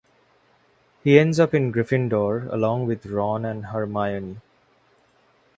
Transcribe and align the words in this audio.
He 1.03 1.19
ends 1.19 1.39
up 1.39 1.53
in 1.53 1.71
Gryffindor 1.71 2.51
along 2.51 2.87
with 2.87 3.05
Ron 3.05 3.45
and 3.45 3.67
Hermione. 3.67 4.37